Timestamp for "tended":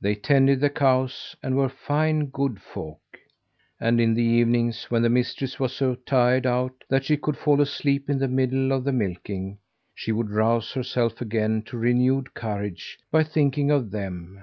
0.14-0.60